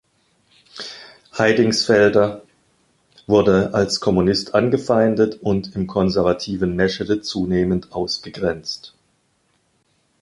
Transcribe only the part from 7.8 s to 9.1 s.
ausgegrenzt.